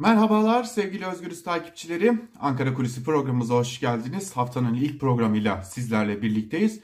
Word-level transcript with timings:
Merhabalar 0.00 0.64
sevgili 0.64 1.06
Özgürüz 1.06 1.42
takipçileri. 1.42 2.18
Ankara 2.40 2.74
Kulisi 2.74 3.04
programımıza 3.04 3.54
hoş 3.54 3.80
geldiniz. 3.80 4.36
Haftanın 4.36 4.74
ilk 4.74 5.00
programıyla 5.00 5.62
sizlerle 5.62 6.22
birlikteyiz. 6.22 6.80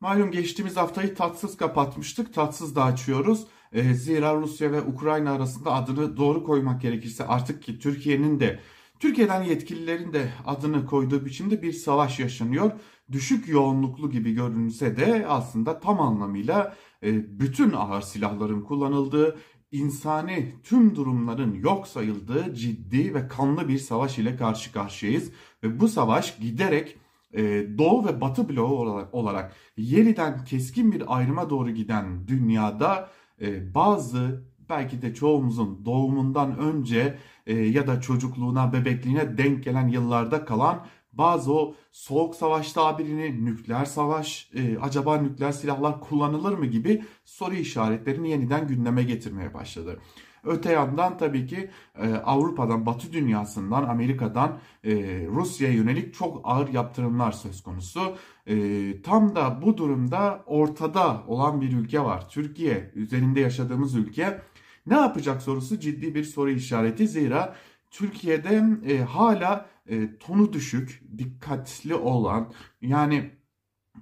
Malum 0.00 0.30
geçtiğimiz 0.30 0.76
haftayı 0.76 1.14
tatsız 1.14 1.56
kapatmıştık. 1.56 2.34
Tatsız 2.34 2.76
da 2.76 2.84
açıyoruz. 2.84 3.46
Ee, 3.72 3.94
zira 3.94 4.34
Rusya 4.34 4.72
ve 4.72 4.82
Ukrayna 4.82 5.32
arasında 5.32 5.72
adını 5.72 6.16
doğru 6.16 6.44
koymak 6.44 6.82
gerekirse 6.82 7.26
artık 7.26 7.62
ki 7.62 7.78
Türkiye'nin 7.78 8.40
de 8.40 8.60
Türkiye'den 9.00 9.42
yetkililerin 9.42 10.12
de 10.12 10.32
adını 10.46 10.86
koyduğu 10.86 11.24
biçimde 11.24 11.62
bir 11.62 11.72
savaş 11.72 12.20
yaşanıyor. 12.20 12.72
Düşük 13.12 13.48
yoğunluklu 13.48 14.10
gibi 14.10 14.34
görünse 14.34 14.96
de 14.96 15.26
aslında 15.28 15.80
tam 15.80 16.00
anlamıyla 16.00 16.76
e, 17.02 17.40
bütün 17.40 17.72
ağır 17.72 18.02
silahların 18.02 18.60
kullanıldığı, 18.60 19.38
insani 19.74 20.54
tüm 20.62 20.96
durumların 20.96 21.54
yok 21.54 21.86
sayıldığı 21.86 22.54
ciddi 22.54 23.14
ve 23.14 23.28
kanlı 23.28 23.68
bir 23.68 23.78
savaş 23.78 24.18
ile 24.18 24.36
karşı 24.36 24.72
karşıyayız. 24.72 25.30
Ve 25.62 25.80
bu 25.80 25.88
savaş 25.88 26.38
giderek 26.38 26.96
e, 27.32 27.42
Doğu 27.78 28.06
ve 28.06 28.20
Batı 28.20 28.48
bloğu 28.48 29.08
olarak, 29.12 29.52
yeniden 29.76 30.44
keskin 30.44 30.92
bir 30.92 31.16
ayrıma 31.16 31.50
doğru 31.50 31.70
giden 31.70 32.28
dünyada 32.28 33.08
e, 33.40 33.74
bazı 33.74 34.44
belki 34.68 35.02
de 35.02 35.14
çoğumuzun 35.14 35.84
doğumundan 35.84 36.58
önce 36.58 37.18
e, 37.46 37.54
ya 37.54 37.86
da 37.86 38.00
çocukluğuna, 38.00 38.72
bebekliğine 38.72 39.38
denk 39.38 39.64
gelen 39.64 39.88
yıllarda 39.88 40.44
kalan 40.44 40.86
bazı 41.18 41.52
o 41.52 41.74
soğuk 41.92 42.34
savaş 42.34 42.72
tabirini, 42.72 43.44
nükleer 43.44 43.84
savaş, 43.84 44.50
e, 44.54 44.78
acaba 44.78 45.16
nükleer 45.16 45.52
silahlar 45.52 46.00
kullanılır 46.00 46.58
mı 46.58 46.66
gibi 46.66 47.04
soru 47.24 47.54
işaretlerini 47.54 48.30
yeniden 48.30 48.68
gündeme 48.68 49.02
getirmeye 49.02 49.54
başladı. 49.54 50.00
Öte 50.44 50.72
yandan 50.72 51.18
tabii 51.18 51.46
ki 51.46 51.70
e, 51.98 52.14
Avrupa'dan, 52.14 52.86
Batı 52.86 53.12
dünyasından, 53.12 53.88
Amerika'dan 53.88 54.58
e, 54.84 54.92
Rusya'ya 55.26 55.74
yönelik 55.74 56.14
çok 56.14 56.40
ağır 56.44 56.68
yaptırımlar 56.68 57.32
söz 57.32 57.62
konusu. 57.62 58.16
E, 58.46 58.56
tam 59.02 59.36
da 59.36 59.62
bu 59.62 59.76
durumda 59.76 60.42
ortada 60.46 61.22
olan 61.26 61.60
bir 61.60 61.72
ülke 61.72 62.00
var. 62.00 62.28
Türkiye, 62.28 62.90
üzerinde 62.94 63.40
yaşadığımız 63.40 63.94
ülke. 63.94 64.40
Ne 64.86 64.94
yapacak 64.94 65.42
sorusu 65.42 65.80
ciddi 65.80 66.14
bir 66.14 66.24
soru 66.24 66.50
işareti. 66.50 67.08
Zira 67.08 67.54
Türkiye'de 67.90 68.62
e, 68.86 68.98
hala 68.98 69.66
e, 69.88 70.18
tonu 70.18 70.52
düşük, 70.52 71.02
dikkatli 71.18 71.94
olan 71.94 72.52
yani 72.82 73.30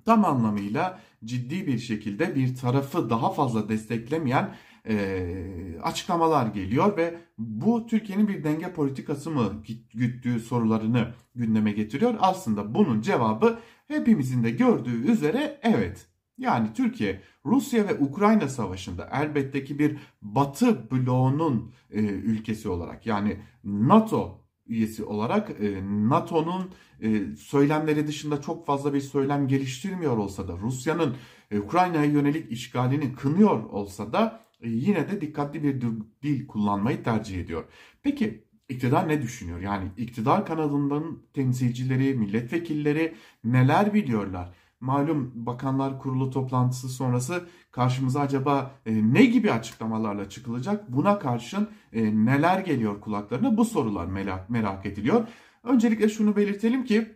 tam 0.05 0.24
anlamıyla 0.24 1.00
ciddi 1.24 1.66
bir 1.66 1.78
şekilde 1.78 2.34
bir 2.34 2.56
tarafı 2.56 3.11
daha 3.11 3.33
fazla 3.33 3.69
desteklemeyen 3.69 4.55
e, 4.89 5.78
açıklamalar 5.83 6.47
geliyor 6.47 6.97
ve 6.97 7.19
bu 7.39 7.86
Türkiye'nin 7.86 8.28
bir 8.28 8.44
denge 8.44 8.72
politikası 8.72 9.30
mı 9.30 9.62
güttüğü 9.94 10.41
sorularını 10.41 11.14
gündeme 11.34 11.72
getiriyor. 11.72 12.14
Aslında 12.20 12.74
bunun 12.74 13.00
cevabı 13.00 13.58
hepimizin 13.89 14.44
de 14.44 14.50
gördüğü 14.50 15.12
üzere 15.12 15.61
evet. 15.62 16.06
Yani 16.39 16.69
Türkiye 16.74 17.22
Rusya 17.46 17.89
ve 17.89 17.94
Ukrayna 17.94 18.48
savaşında 18.48 19.08
elbette 19.12 19.64
ki 19.64 19.78
bir 19.78 19.98
Batı 20.22 20.91
bloğunun 20.91 21.72
e, 21.91 22.00
ülkesi 22.00 22.69
olarak 22.69 23.06
yani 23.06 23.36
NATO 23.64 24.41
üyesi 24.66 25.05
olarak 25.05 25.50
e, 25.60 25.82
NATO'nun 26.08 26.70
e, 27.00 27.36
söylemleri 27.36 28.06
dışında 28.06 28.42
çok 28.42 28.66
fazla 28.66 28.94
bir 28.94 29.00
söylem 29.00 29.48
geliştirmiyor 29.48 30.16
olsa 30.16 30.48
da 30.48 30.52
Rusya'nın 30.58 31.16
e, 31.50 31.58
Ukrayna'ya 31.58 32.05
yönelik 32.05 32.52
işgalini 32.52 33.14
kınıyor 33.14 33.64
olsa 33.64 34.12
da 34.12 34.40
yine 34.64 35.10
de 35.10 35.20
dikkatli 35.20 35.62
bir 35.62 35.80
dil 36.22 36.46
kullanmayı 36.46 37.02
tercih 37.02 37.40
ediyor. 37.40 37.64
Peki 38.02 38.44
iktidar 38.68 39.08
ne 39.08 39.22
düşünüyor? 39.22 39.60
Yani 39.60 39.88
iktidar 39.96 40.46
kanadından 40.46 41.18
temsilcileri, 41.34 42.14
milletvekilleri 42.14 43.14
neler 43.44 43.94
biliyorlar? 43.94 44.55
Malum 44.83 45.33
Bakanlar 45.34 45.98
Kurulu 45.98 46.30
toplantısı 46.30 46.89
sonrası 46.89 47.48
karşımıza 47.70 48.20
acaba 48.20 48.74
e, 48.86 49.14
ne 49.14 49.24
gibi 49.24 49.52
açıklamalarla 49.52 50.29
çıkılacak? 50.29 50.92
Buna 50.92 51.18
karşın 51.18 51.68
e, 51.92 52.24
neler 52.24 52.58
geliyor 52.58 53.01
kulaklarına? 53.01 53.56
Bu 53.56 53.64
sorular 53.64 54.06
merak, 54.06 54.51
merak 54.51 54.86
ediliyor. 54.86 55.29
Öncelikle 55.62 56.08
şunu 56.08 56.36
belirtelim 56.36 56.84
ki 56.84 57.12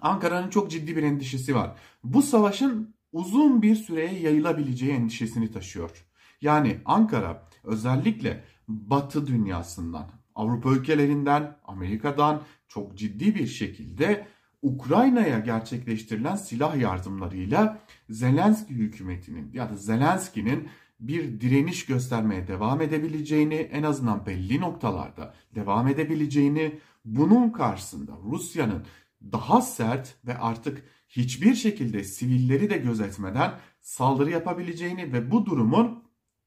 Ankara'nın 0.00 0.50
çok 0.50 0.70
ciddi 0.70 0.96
bir 0.96 1.02
endişesi 1.02 1.54
var. 1.54 1.76
Bu 2.04 2.22
savaşın 2.22 2.94
uzun 3.12 3.62
bir 3.62 3.74
süreye 3.74 4.18
yayılabileceği 4.20 4.92
endişesini 4.92 5.52
taşıyor. 5.52 6.06
Yani 6.40 6.78
Ankara 6.84 7.48
özellikle 7.64 8.44
Batı 8.68 9.26
dünyasından, 9.26 10.10
Avrupa 10.34 10.70
ülkelerinden, 10.72 11.56
Amerika'dan 11.64 12.42
çok 12.68 12.98
ciddi 12.98 13.34
bir 13.34 13.46
şekilde 13.46 14.26
Ukrayna'ya 14.62 15.38
gerçekleştirilen 15.38 16.36
silah 16.36 16.76
yardımlarıyla 16.76 17.78
Zelenski 18.10 18.74
hükümetinin 18.74 19.52
ya 19.52 19.70
da 19.70 19.76
Zelenski'nin 19.76 20.68
bir 21.00 21.40
direniş 21.40 21.86
göstermeye 21.86 22.48
devam 22.48 22.80
edebileceğini, 22.80 23.54
en 23.54 23.82
azından 23.82 24.26
belli 24.26 24.60
noktalarda 24.60 25.34
devam 25.54 25.88
edebileceğini, 25.88 26.78
bunun 27.04 27.50
karşısında 27.50 28.12
Rusya'nın 28.30 28.84
daha 29.22 29.60
sert 29.60 30.14
ve 30.26 30.38
artık 30.38 30.84
hiçbir 31.08 31.54
şekilde 31.54 32.04
sivilleri 32.04 32.70
de 32.70 32.76
gözetmeden 32.76 33.52
saldırı 33.80 34.30
yapabileceğini 34.30 35.12
ve 35.12 35.30
bu 35.30 35.46
durumun 35.46 36.04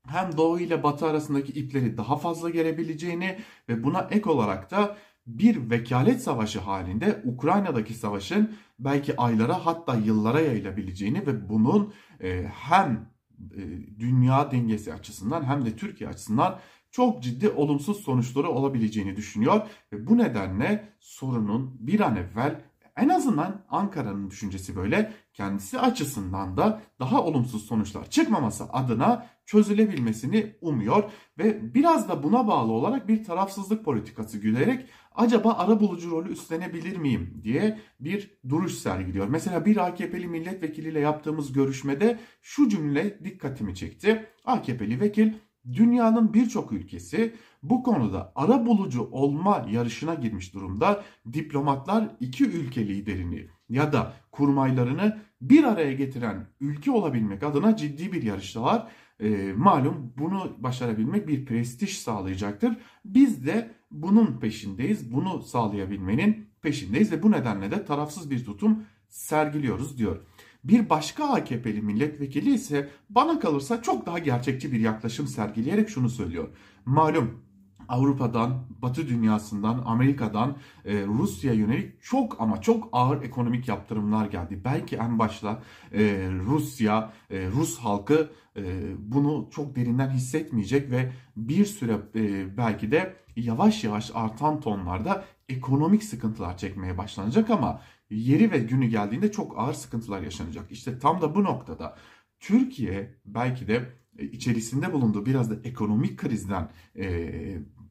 hem 0.08 0.38
Doğu 0.38 0.60
ile 0.60 0.84
Batı 0.84 1.06
arasındaki 1.06 1.52
ipleri 1.52 1.98
daha 1.98 2.18
fazla 2.18 2.50
gerebileceğini 2.50 3.40
ve 3.70 3.84
buna 3.84 4.08
ek 4.12 4.30
olarak 4.30 4.72
da 4.72 4.98
bir 5.28 5.70
vekalet 5.70 6.22
savaşı 6.22 6.60
halinde 6.60 7.22
Ukrayna'daki 7.26 7.94
savaşın 7.94 8.56
belki 8.80 9.18
aylara 9.18 9.66
hatta 9.66 9.96
yıllara 9.96 10.40
yayılabileceğini 10.40 11.28
ve 11.28 11.50
bunun 11.50 11.94
e, 12.24 12.44
hem 12.44 13.10
e, 13.52 13.62
dünya 14.00 14.52
dengesi 14.52 14.94
açısından 14.94 15.44
hem 15.44 15.66
de 15.66 15.76
Türkiye 15.76 16.10
açısından 16.10 16.60
çok 16.92 17.24
ciddi 17.24 17.50
olumsuz 17.50 17.98
sonuçları 17.98 18.50
olabileceğini 18.50 19.16
düşünüyor 19.16 19.62
ve 19.94 20.08
bu 20.08 20.18
nedenle 20.18 20.94
sorunun 21.00 21.78
bir 21.80 22.00
an 22.00 22.16
evvel 22.16 22.62
en 22.98 23.10
azından 23.10 23.66
Ankara'nın 23.70 24.30
düşüncesi 24.30 24.76
böyle 24.76 25.14
kendisi 25.34 25.80
açısından 25.80 26.58
da 26.58 26.82
daha 27.00 27.24
olumsuz 27.24 27.66
sonuçlar 27.66 28.10
çıkmaması 28.10 28.64
adına 28.64 29.28
çözülebilmesini 29.46 30.56
umuyor 30.62 31.04
ve 31.38 31.74
biraz 31.74 32.10
da 32.10 32.24
buna 32.24 32.48
bağlı 32.48 32.72
olarak 32.72 33.08
bir 33.08 33.24
tarafsızlık 33.24 33.86
politikası 33.86 34.38
gülerek 34.38 34.90
acaba 35.16 35.54
ara 35.54 35.80
bulucu 35.80 36.12
rolü 36.12 36.32
üstlenebilir 36.32 36.98
miyim 36.98 37.42
diye 37.44 37.80
bir 38.00 38.38
duruş 38.50 38.74
sergiliyor. 38.74 39.28
Mesela 39.28 39.66
bir 39.66 39.88
AKP'li 39.88 40.28
milletvekiliyle 40.28 41.00
yaptığımız 41.00 41.54
görüşmede 41.54 42.20
şu 42.42 42.70
cümle 42.70 43.24
dikkatimi 43.24 43.76
çekti. 43.76 44.26
AKP'li 44.46 45.00
vekil 45.00 45.34
dünyanın 45.74 46.34
birçok 46.34 46.72
ülkesi 46.72 47.36
bu 47.64 47.84
konuda 47.84 48.32
ara 48.36 48.66
bulucu 48.66 49.10
olma 49.12 49.66
yarışına 49.72 50.14
girmiş 50.14 50.54
durumda. 50.54 51.04
Diplomatlar 51.34 52.16
iki 52.20 52.46
ülke 52.46 52.88
liderini 52.88 53.48
ya 53.70 53.94
da 53.94 54.14
kurmaylarını 54.32 55.22
bir 55.42 55.64
araya 55.64 55.94
getiren 55.94 56.48
ülke 56.62 56.92
olabilmek 56.92 57.44
adına 57.44 57.76
ciddi 57.76 58.12
bir 58.12 58.24
yarıştalar. 58.24 58.88
E, 59.20 59.54
malum 59.54 60.14
bunu 60.18 60.58
başarabilmek 60.58 61.28
bir 61.28 61.46
prestij 61.46 61.98
sağlayacaktır. 61.98 62.78
Biz 63.06 63.46
de 63.46 63.72
bunun 63.92 64.40
peşindeyiz. 64.40 65.14
Bunu 65.14 65.42
sağlayabilmenin 65.42 66.50
peşindeyiz 66.62 67.12
ve 67.12 67.24
bu 67.24 67.32
nedenle 67.32 67.72
de 67.72 67.86
tarafsız 67.86 68.32
bir 68.32 68.46
tutum 68.46 68.84
sergiliyoruz 69.08 69.98
diyor. 69.98 70.26
Bir 70.64 70.90
başka 70.90 71.26
AKP'li 71.26 71.82
milletvekili 71.82 72.54
ise 72.54 72.90
bana 73.10 73.40
kalırsa 73.40 73.82
çok 73.82 74.06
daha 74.06 74.20
gerçekçi 74.20 74.72
bir 74.72 74.80
yaklaşım 74.80 75.28
sergileyerek 75.28 75.90
şunu 75.90 76.10
söylüyor. 76.10 76.48
Malum 76.86 77.44
Avrupa'dan, 77.88 78.66
Batı 78.82 79.08
dünyasından, 79.08 79.84
Amerika'dan 79.86 80.58
e, 80.86 81.06
Rusya 81.06 81.54
yönelik 81.54 82.02
çok 82.02 82.42
ama 82.42 82.62
çok 82.62 82.90
ağır 82.92 83.24
ekonomik 83.24 83.68
yaptırımlar 83.68 84.26
geldi. 84.26 84.62
Belki 84.66 84.96
en 84.96 85.20
başta 85.20 85.62
e, 85.92 86.30
Rusya, 86.46 87.14
e, 87.30 87.48
Rus 87.48 87.78
halkı 87.78 88.32
e, 88.58 88.62
bunu 88.98 89.50
çok 89.52 89.76
derinden 89.76 90.10
hissetmeyecek 90.10 90.92
ve 90.92 91.12
bir 91.38 91.66
süre 91.66 91.98
e, 92.16 92.58
belki 92.58 92.92
de 92.92 93.16
yavaş 93.36 93.84
yavaş 93.84 94.12
artan 94.14 94.60
tonlarda 94.60 95.26
ekonomik 95.50 96.04
sıkıntılar 96.04 96.58
çekmeye 96.58 96.98
başlanacak 96.98 97.50
ama 97.50 97.82
yeri 98.10 98.52
ve 98.52 98.58
günü 98.58 98.88
geldiğinde 98.88 99.32
çok 99.32 99.60
ağır 99.60 99.74
sıkıntılar 99.74 100.22
yaşanacak. 100.22 100.72
İşte 100.72 101.00
tam 101.00 101.22
da 101.22 101.36
bu 101.36 101.44
noktada 101.44 101.98
Türkiye 102.40 103.16
belki 103.26 103.68
de 103.68 103.90
e, 104.18 104.26
içerisinde 104.26 104.94
bulunduğu 104.94 105.26
biraz 105.26 105.52
da 105.52 105.56
ekonomik 105.64 106.18
krizden 106.20 106.70
e, 106.98 107.32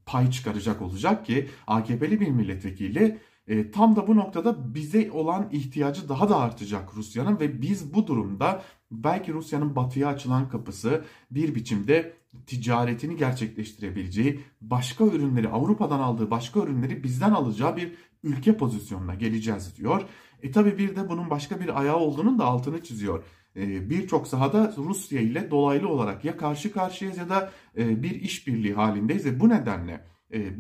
pay 0.07 0.31
çıkaracak 0.31 0.83
olacak 0.83 1.27
ki 1.27 1.49
AKP'li 1.67 2.21
bir 2.21 2.29
milletvekili 2.29 3.19
e, 3.47 3.71
tam 3.71 3.97
da 3.97 4.07
bu 4.07 4.17
noktada 4.17 4.75
bize 4.75 5.11
olan 5.11 5.49
ihtiyacı 5.53 6.09
daha 6.09 6.29
da 6.29 6.37
artacak 6.37 6.95
Rusya'nın 6.97 7.41
ve 7.41 7.63
biz 7.63 7.95
bu 7.95 8.07
durumda 8.07 8.63
belki 8.91 9.33
Rusya'nın 9.33 9.77
batıya 9.77 10.09
açılan 10.09 10.49
kapısı 10.49 11.05
bir 11.31 11.55
biçimde 11.55 12.22
ticaretini 12.47 13.17
gerçekleştirebileceği, 13.17 14.41
başka 14.61 15.05
ürünleri 15.05 15.49
Avrupa'dan 15.49 16.01
aldığı 16.01 16.31
başka 16.31 16.61
ürünleri 16.61 17.05
bizden 17.05 17.31
alacağı 17.31 17.77
bir 17.77 17.93
ülke 18.23 18.57
pozisyonuna 18.57 19.15
geleceğiz 19.15 19.77
diyor. 19.77 20.03
E 20.43 20.51
tabi 20.51 20.79
bir 20.79 20.97
de 20.97 21.09
bunun 21.09 21.31
başka 21.31 21.61
bir 21.61 21.81
ayağı 21.81 21.97
olduğunun 21.97 22.39
da 22.39 22.45
altını 22.45 22.83
çiziyor. 22.83 23.25
E, 23.57 23.91
Birçok 23.91 24.29
sahada 24.29 24.75
Rusya 24.79 25.21
ile 25.21 25.51
dolaylı 25.51 25.89
olarak 25.89 26.25
ya 26.25 26.37
karşı 26.37 26.73
karşıyayız 26.73 27.19
ya 27.19 27.29
da 27.29 27.53
e, 27.77 28.03
bir 28.03 28.11
işbirliği 28.11 28.75
halindeyiz 28.75 29.25
ve 29.25 29.41
bu 29.41 29.49
nedenle 29.49 30.05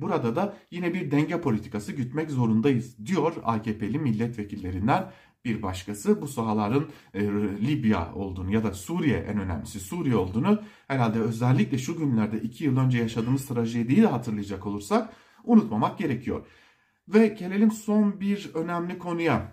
burada 0.00 0.36
da 0.36 0.56
yine 0.70 0.94
bir 0.94 1.10
denge 1.10 1.40
politikası 1.40 1.92
gütmek 1.92 2.30
zorundayız 2.30 3.06
diyor 3.06 3.32
AKP'li 3.44 3.98
milletvekillerinden 3.98 5.12
bir 5.44 5.62
başkası 5.62 6.22
bu 6.22 6.28
sahaların 6.28 6.88
e, 7.14 7.22
Libya 7.66 8.14
olduğunu 8.14 8.52
ya 8.52 8.64
da 8.64 8.74
Suriye 8.74 9.18
en 9.18 9.40
önemlisi 9.40 9.80
Suriye 9.80 10.16
olduğunu 10.16 10.62
herhalde 10.88 11.20
özellikle 11.20 11.78
şu 11.78 11.98
günlerde 11.98 12.40
iki 12.40 12.64
yıl 12.64 12.76
önce 12.76 12.98
yaşadığımız 12.98 13.46
trajediyi 13.46 14.02
de 14.02 14.06
hatırlayacak 14.06 14.66
olursak 14.66 15.12
unutmamak 15.44 15.98
gerekiyor. 15.98 16.46
Ve 17.08 17.26
gelelim 17.26 17.70
son 17.70 18.20
bir 18.20 18.50
önemli 18.54 18.98
konuya. 18.98 19.52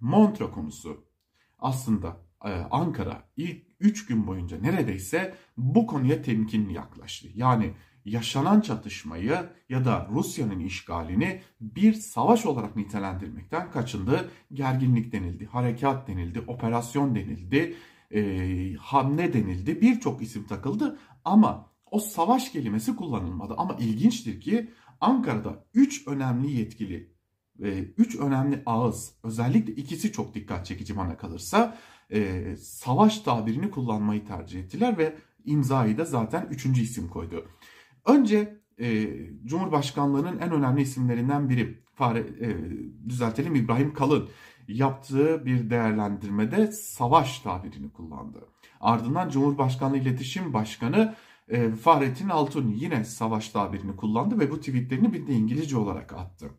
Montre 0.00 0.50
konusu. 0.50 1.04
Aslında 1.58 2.16
e, 2.44 2.50
Ankara 2.70 3.28
ilk 3.36 3.66
3 3.80 4.06
gün 4.06 4.26
boyunca 4.26 4.58
neredeyse 4.58 5.34
bu 5.56 5.86
konuya 5.86 6.22
temkinli 6.22 6.72
yaklaştı. 6.72 7.28
Yani 7.34 7.74
yaşanan 8.04 8.60
çatışmayı 8.60 9.38
ya 9.68 9.84
da 9.84 10.08
Rusya'nın 10.12 10.60
işgalini 10.60 11.42
bir 11.60 11.92
savaş 11.92 12.46
olarak 12.46 12.76
nitelendirmekten 12.76 13.70
kaçındı. 13.70 14.30
Gerginlik 14.52 15.12
denildi, 15.12 15.46
harekat 15.46 16.08
denildi, 16.08 16.40
operasyon 16.46 17.14
denildi, 17.14 17.76
e, 18.14 18.74
hamle 18.74 19.32
denildi. 19.32 19.80
Birçok 19.80 20.22
isim 20.22 20.46
takıldı 20.46 20.98
ama 21.24 21.66
o 21.90 21.98
savaş 21.98 22.52
kelimesi 22.52 22.96
kullanılmadı. 22.96 23.54
Ama 23.56 23.74
ilginçtir 23.74 24.40
ki 24.40 24.70
Ankara'da 25.00 25.64
3 25.74 26.08
önemli 26.08 26.50
yetkili, 26.50 27.12
3 27.58 28.16
önemli 28.16 28.62
ağız, 28.66 29.14
özellikle 29.22 29.72
ikisi 29.72 30.12
çok 30.12 30.34
dikkat 30.34 30.66
çekici 30.66 30.96
bana 30.96 31.16
kalırsa, 31.16 31.78
e, 32.12 32.56
savaş 32.56 33.18
tabirini 33.18 33.70
kullanmayı 33.70 34.26
tercih 34.26 34.60
ettiler 34.60 34.98
ve 34.98 35.16
imzayı 35.44 35.98
da 35.98 36.04
zaten 36.04 36.46
üçüncü 36.50 36.82
isim 36.82 37.08
koydu. 37.08 37.48
Önce 38.06 38.62
e, 38.80 39.08
Cumhurbaşkanlığının 39.44 40.38
en 40.38 40.52
önemli 40.52 40.82
isimlerinden 40.82 41.48
biri, 41.48 41.82
fare, 41.94 42.18
e, 42.18 42.56
düzeltelim 43.08 43.54
İbrahim 43.54 43.94
Kalın 43.94 44.28
yaptığı 44.68 45.46
bir 45.46 45.70
değerlendirmede 45.70 46.72
savaş 46.72 47.40
tabirini 47.40 47.92
kullandı. 47.92 48.48
Ardından 48.80 49.28
Cumhurbaşkanlığı 49.28 49.96
İletişim 49.96 50.52
Başkanı 50.52 51.14
e, 51.48 51.70
Fahrettin 51.70 52.28
Altun 52.28 52.68
yine 52.68 53.04
savaş 53.04 53.48
tabirini 53.48 53.96
kullandı 53.96 54.38
ve 54.38 54.50
bu 54.50 54.60
tweetlerini 54.60 55.12
bir 55.12 55.26
de 55.26 55.32
İngilizce 55.32 55.76
olarak 55.76 56.12
attı. 56.12 56.50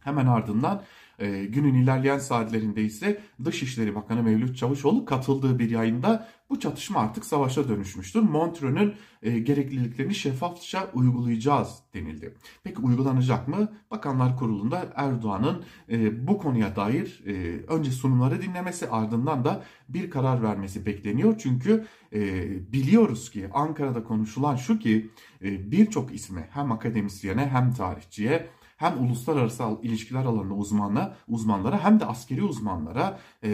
Hemen 0.00 0.26
ardından 0.26 0.82
e, 1.18 1.44
günün 1.44 1.74
ilerleyen 1.74 2.18
saatlerinde 2.18 2.82
ise 2.82 3.20
Dışişleri 3.44 3.94
Bakanı 3.94 4.22
Mevlüt 4.22 4.56
Çavuşoğlu 4.56 5.04
katıldığı 5.04 5.58
bir 5.58 5.70
yayında 5.70 6.28
bu 6.50 6.60
çatışma 6.60 7.00
artık 7.00 7.24
savaşa 7.24 7.68
dönüşmüştür. 7.68 8.20
Montreux'ün 8.20 8.94
e, 9.22 9.38
gerekliliklerini 9.38 10.14
şeffafça 10.14 10.90
uygulayacağız 10.94 11.78
denildi. 11.94 12.34
Peki 12.64 12.80
uygulanacak 12.80 13.48
mı? 13.48 13.72
Bakanlar 13.90 14.36
Kurulu'nda 14.36 14.92
Erdoğan'ın 14.96 15.64
e, 15.90 16.26
bu 16.26 16.38
konuya 16.38 16.76
dair 16.76 17.22
e, 17.26 17.32
önce 17.66 17.90
sunumları 17.90 18.42
dinlemesi 18.42 18.88
ardından 18.88 19.44
da 19.44 19.62
bir 19.88 20.10
karar 20.10 20.42
vermesi 20.42 20.86
bekleniyor. 20.86 21.34
Çünkü 21.38 21.86
e, 22.12 22.72
biliyoruz 22.72 23.30
ki 23.30 23.48
Ankara'da 23.52 24.04
konuşulan 24.04 24.56
şu 24.56 24.78
ki 24.78 25.10
e, 25.42 25.70
birçok 25.70 26.14
isme 26.14 26.48
hem 26.52 26.72
akademisyene 26.72 27.46
hem 27.46 27.72
tarihçiye 27.72 28.50
hem 28.76 29.04
uluslararası 29.04 29.64
ilişkiler 29.82 30.24
alanında 30.24 30.54
uzmanla, 30.54 31.16
uzmanlara 31.28 31.84
hem 31.84 32.00
de 32.00 32.06
askeri 32.06 32.42
uzmanlara 32.42 33.18
e, 33.44 33.52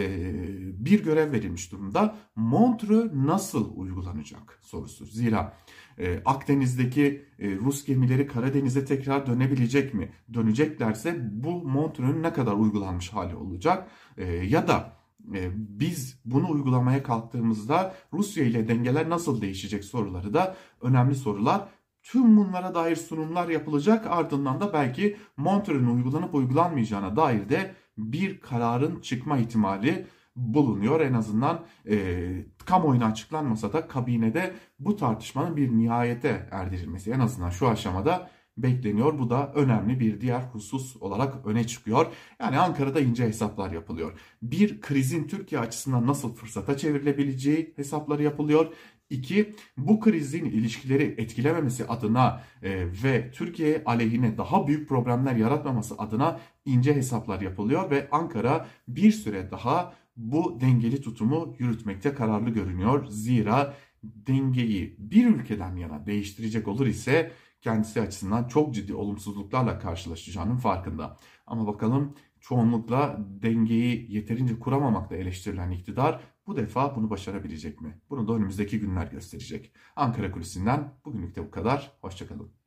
bir 0.85 1.03
görev 1.03 1.31
verilmiş 1.31 1.71
durumda. 1.71 2.15
Montreux 2.35 3.13
nasıl 3.13 3.77
uygulanacak 3.77 4.59
sorusu. 4.61 5.05
Zira 5.05 5.57
e, 5.99 6.21
Akdeniz'deki 6.25 7.25
e, 7.39 7.55
Rus 7.55 7.85
gemileri 7.85 8.27
Karadeniz'e 8.27 8.85
tekrar 8.85 9.27
dönebilecek 9.27 9.93
mi? 9.93 10.11
Döneceklerse 10.33 11.29
bu 11.31 11.63
Montreux'un 11.63 12.23
ne 12.23 12.33
kadar 12.33 12.53
uygulanmış 12.53 13.09
hali 13.09 13.35
olacak? 13.35 13.87
E, 14.17 14.25
ya 14.25 14.67
da 14.67 14.93
e, 15.33 15.51
biz 15.55 16.19
bunu 16.25 16.51
uygulamaya 16.51 17.03
kalktığımızda 17.03 17.95
Rusya 18.13 18.43
ile 18.43 18.67
dengeler 18.67 19.09
nasıl 19.09 19.41
değişecek 19.41 19.83
soruları 19.83 20.33
da 20.33 20.55
önemli 20.81 21.15
sorular. 21.15 21.67
Tüm 22.03 22.37
bunlara 22.37 22.75
dair 22.75 22.95
sunumlar 22.95 23.49
yapılacak 23.49 24.07
ardından 24.07 24.61
da 24.61 24.73
belki 24.73 25.17
Montreux'un 25.37 25.87
uygulanıp 25.87 26.35
uygulanmayacağına 26.35 27.15
dair 27.15 27.49
de 27.49 27.75
bir 27.97 28.39
kararın 28.39 29.01
çıkma 29.01 29.37
ihtimali 29.37 30.07
bulunuyor. 30.35 31.01
En 31.01 31.13
azından 31.13 31.65
e, 31.89 32.45
kamuoyuna 32.65 33.05
açıklanmasa 33.05 33.73
da 33.73 33.87
kabinede 33.87 34.53
bu 34.79 34.95
tartışmanın 34.95 35.57
bir 35.57 35.71
nihayete 35.71 36.47
erdirilmesi 36.51 37.11
en 37.11 37.19
azından 37.19 37.49
şu 37.49 37.67
aşamada 37.67 38.29
bekleniyor. 38.57 39.19
Bu 39.19 39.29
da 39.29 39.51
önemli 39.55 39.99
bir 39.99 40.21
diğer 40.21 40.41
husus 40.41 40.95
olarak 40.95 41.45
öne 41.45 41.67
çıkıyor. 41.67 42.05
Yani 42.39 42.59
Ankara'da 42.59 42.99
ince 42.99 43.27
hesaplar 43.27 43.71
yapılıyor. 43.71 44.19
Bir 44.41 44.81
krizin 44.81 45.27
Türkiye 45.27 45.61
açısından 45.61 46.07
nasıl 46.07 46.35
fırsata 46.35 46.77
çevrilebileceği 46.77 47.73
hesapları 47.75 48.23
yapılıyor. 48.23 48.73
İki, 49.13 49.55
bu 49.77 49.99
krizin 49.99 50.45
ilişkileri 50.45 51.15
etkilememesi 51.17 51.85
adına 51.87 52.43
e, 52.63 52.85
ve 53.03 53.31
Türkiye 53.31 53.83
aleyhine 53.85 54.37
daha 54.37 54.67
büyük 54.67 54.89
problemler 54.89 55.35
yaratmaması 55.35 55.95
adına 55.97 56.39
ince 56.65 56.95
hesaplar 56.95 57.41
yapılıyor 57.41 57.91
ve 57.91 58.07
Ankara 58.11 58.67
bir 58.87 59.11
süre 59.11 59.51
daha 59.51 59.93
bu 60.17 60.57
dengeli 60.61 61.01
tutumu 61.01 61.55
yürütmekte 61.59 62.13
kararlı 62.13 62.49
görünüyor. 62.49 63.05
Zira 63.05 63.73
dengeyi 64.03 64.95
bir 64.99 65.25
ülkeden 65.25 65.75
yana 65.75 66.05
değiştirecek 66.05 66.67
olur 66.67 66.87
ise 66.87 67.31
kendisi 67.61 68.01
açısından 68.01 68.47
çok 68.47 68.73
ciddi 68.73 68.93
olumsuzluklarla 68.93 69.79
karşılaşacağının 69.79 70.57
farkında. 70.57 71.17
Ama 71.47 71.67
bakalım 71.67 72.15
çoğunlukla 72.43 73.17
dengeyi 73.41 74.13
yeterince 74.13 74.59
kuramamakla 74.59 75.15
eleştirilen 75.15 75.71
iktidar 75.71 76.21
bu 76.47 76.57
defa 76.57 76.95
bunu 76.95 77.09
başarabilecek 77.09 77.81
mi? 77.81 78.01
Bunu 78.09 78.27
da 78.27 78.33
önümüzdeki 78.33 78.79
günler 78.79 79.07
gösterecek. 79.07 79.71
Ankara 79.95 80.31
Kulisi'nden 80.31 80.93
bugünlük 81.05 81.35
de 81.35 81.45
bu 81.45 81.51
kadar. 81.51 81.91
Hoşçakalın. 82.01 82.62